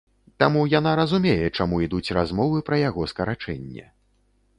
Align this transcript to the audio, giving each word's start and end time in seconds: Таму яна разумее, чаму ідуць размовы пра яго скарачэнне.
Таму 0.43 0.61
яна 0.79 0.93
разумее, 0.99 1.49
чаму 1.57 1.81
ідуць 1.87 2.13
размовы 2.19 2.63
пра 2.71 2.81
яго 2.89 3.07
скарачэнне. 3.13 3.85